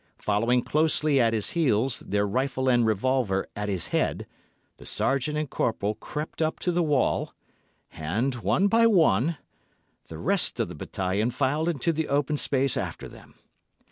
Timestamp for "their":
1.99-2.25